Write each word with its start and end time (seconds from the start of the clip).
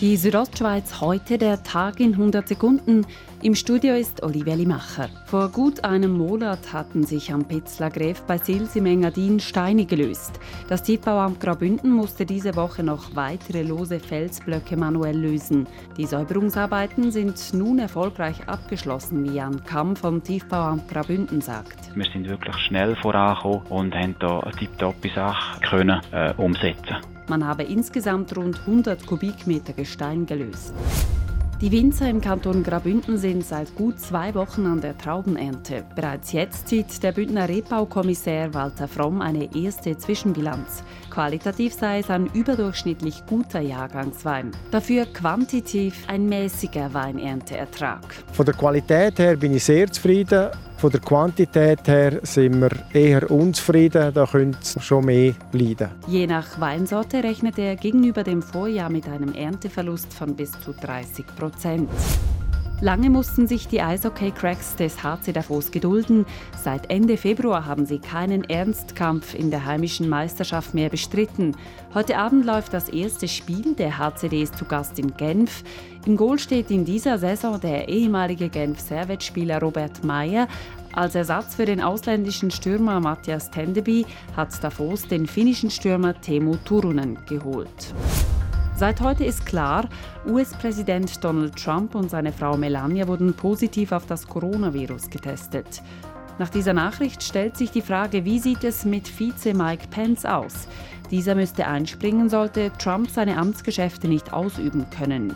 Die 0.00 0.16
Südostschweiz 0.16 1.00
heute, 1.00 1.38
der 1.38 1.64
Tag 1.64 1.98
in 1.98 2.12
100 2.12 2.46
Sekunden. 2.46 3.04
Im 3.42 3.56
Studio 3.56 3.96
ist 3.96 4.22
Olivia 4.22 4.54
Limacher. 4.54 5.08
Vor 5.26 5.48
gut 5.48 5.82
einem 5.82 6.12
Monat 6.12 6.72
hatten 6.72 7.04
sich 7.04 7.32
am 7.32 7.44
Pitzler 7.44 7.90
Gräf 7.90 8.22
bei 8.22 8.38
Sils 8.38 8.76
im 8.76 8.86
Engadin 8.86 9.40
Steine 9.40 9.86
gelöst. 9.86 10.38
Das 10.68 10.84
Tiefbauamt 10.84 11.40
Graubünden 11.40 11.90
musste 11.90 12.24
diese 12.24 12.54
Woche 12.54 12.84
noch 12.84 13.16
weitere 13.16 13.64
lose 13.64 13.98
Felsblöcke 13.98 14.76
manuell 14.76 15.18
lösen. 15.18 15.66
Die 15.96 16.06
Säuberungsarbeiten 16.06 17.10
sind 17.10 17.52
nun 17.52 17.80
erfolgreich 17.80 18.46
abgeschlossen, 18.46 19.24
wie 19.24 19.34
Jan 19.34 19.64
Kamm 19.64 19.96
vom 19.96 20.22
Tiefbauamt 20.22 20.86
Graubünden 20.88 21.40
sagt. 21.40 21.96
Wir 21.96 22.06
sind 22.12 22.28
wirklich 22.28 22.56
schnell 22.68 22.94
vorangekommen 23.02 23.62
und 23.68 23.94
haben 23.96 24.14
hier 24.20 24.44
eine 24.44 24.52
tipptoppe 24.52 25.10
Sache 25.12 25.60
können, 25.62 26.00
äh, 26.12 26.32
umsetzen 26.36 26.98
man 27.28 27.46
habe 27.46 27.62
insgesamt 27.62 28.36
rund 28.36 28.60
100 28.60 29.06
Kubikmeter 29.06 29.72
Gestein 29.72 30.26
gelöst. 30.26 30.74
Die 31.60 31.72
Winzer 31.72 32.08
im 32.08 32.20
Kanton 32.20 32.62
Graubünden 32.62 33.18
sind 33.18 33.44
seit 33.44 33.74
gut 33.74 33.98
zwei 33.98 34.32
Wochen 34.36 34.64
an 34.64 34.80
der 34.80 34.96
Traubenernte. 34.96 35.84
Bereits 35.96 36.30
jetzt 36.30 36.68
zieht 36.68 37.02
der 37.02 37.10
Bündner 37.10 37.48
Rebaukommissär 37.48 38.54
Walter 38.54 38.86
Fromm 38.86 39.20
eine 39.20 39.52
erste 39.56 39.96
Zwischenbilanz. 39.98 40.84
Qualitativ 41.10 41.74
sei 41.74 42.00
es 42.00 42.10
ein 42.10 42.26
überdurchschnittlich 42.34 43.24
guter 43.26 43.60
Jahrgangswein. 43.60 44.52
Dafür 44.70 45.06
quantitativ 45.06 46.04
ein 46.06 46.26
mäßiger 46.28 46.92
Weinernteertrag. 46.92 48.02
Von 48.32 48.46
der 48.46 48.54
Qualität 48.54 49.18
her 49.18 49.36
bin 49.36 49.54
ich 49.54 49.64
sehr 49.64 49.90
zufrieden. 49.90 50.50
Von 50.78 50.90
der 50.92 51.00
Quantität 51.00 51.88
her 51.88 52.20
sind 52.22 52.60
wir 52.60 52.70
eher 52.92 53.28
unzufrieden, 53.30 54.14
da 54.14 54.26
könnte 54.26 54.58
es 54.62 54.76
schon 54.84 55.06
mehr 55.06 55.34
leiden. 55.50 55.90
Je 56.06 56.26
nach 56.28 56.60
Weinsorte 56.60 57.24
rechnet 57.24 57.58
er 57.58 57.74
gegenüber 57.74 58.22
dem 58.22 58.42
Vorjahr 58.42 58.88
mit 58.88 59.08
einem 59.08 59.34
Ernteverlust 59.34 60.14
von 60.14 60.36
bis 60.36 60.52
zu 60.52 60.72
30 60.72 61.26
Prozent. 61.36 61.90
Lange 62.80 63.10
mussten 63.10 63.48
sich 63.48 63.66
die 63.66 63.82
Eishockey-Cracks 63.82 64.76
des 64.76 65.02
HC 65.02 65.32
Davos 65.32 65.72
gedulden. 65.72 66.24
Seit 66.62 66.92
Ende 66.92 67.16
Februar 67.16 67.66
haben 67.66 67.86
sie 67.86 67.98
keinen 67.98 68.44
Ernstkampf 68.44 69.34
in 69.34 69.50
der 69.50 69.66
heimischen 69.66 70.08
Meisterschaft 70.08 70.74
mehr 70.74 70.88
bestritten. 70.88 71.56
Heute 71.92 72.16
Abend 72.16 72.46
läuft 72.46 72.72
das 72.72 72.88
erste 72.88 73.26
Spiel. 73.26 73.74
Der 73.74 73.98
HCD 73.98 74.44
ist 74.44 74.56
zu 74.56 74.64
Gast 74.64 74.96
in 75.00 75.16
Genf. 75.16 75.64
Im 76.06 76.16
Goal 76.16 76.38
steht 76.38 76.70
in 76.70 76.84
dieser 76.84 77.18
Saison 77.18 77.60
der 77.60 77.88
ehemalige 77.88 78.48
Genf-Servet-Spieler 78.48 79.60
Robert 79.60 80.04
Meyer. 80.04 80.46
Als 80.92 81.16
Ersatz 81.16 81.56
für 81.56 81.64
den 81.64 81.82
ausländischen 81.82 82.52
Stürmer 82.52 83.00
Matthias 83.00 83.50
Tendeby 83.50 84.06
hat 84.36 84.62
Davos 84.62 85.08
den 85.08 85.26
finnischen 85.26 85.72
Stürmer 85.72 86.18
Teemu 86.20 86.54
Turunen 86.64 87.18
geholt. 87.26 87.92
Seit 88.78 89.00
heute 89.00 89.24
ist 89.24 89.44
klar, 89.44 89.88
US-Präsident 90.24 91.24
Donald 91.24 91.56
Trump 91.56 91.96
und 91.96 92.10
seine 92.10 92.32
Frau 92.32 92.56
Melania 92.56 93.08
wurden 93.08 93.34
positiv 93.34 93.90
auf 93.90 94.06
das 94.06 94.24
Coronavirus 94.24 95.10
getestet. 95.10 95.82
Nach 96.38 96.48
dieser 96.48 96.74
Nachricht 96.74 97.24
stellt 97.24 97.56
sich 97.56 97.72
die 97.72 97.82
Frage, 97.82 98.24
wie 98.24 98.38
sieht 98.38 98.62
es 98.62 98.84
mit 98.84 99.08
Vize 99.08 99.52
Mike 99.52 99.88
Pence 99.90 100.24
aus? 100.24 100.68
Dieser 101.10 101.34
müsste 101.34 101.66
einspringen, 101.66 102.28
sollte 102.28 102.70
Trump 102.78 103.10
seine 103.10 103.36
Amtsgeschäfte 103.36 104.06
nicht 104.06 104.32
ausüben 104.32 104.86
können. 104.96 105.34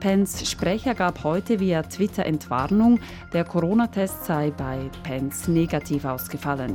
Pence 0.00 0.50
Sprecher 0.50 0.96
gab 0.96 1.22
heute 1.22 1.60
via 1.60 1.84
Twitter 1.84 2.26
Entwarnung, 2.26 2.98
der 3.32 3.44
Corona-Test 3.44 4.24
sei 4.24 4.50
bei 4.50 4.90
Pence 5.04 5.46
negativ 5.46 6.04
ausgefallen. 6.04 6.74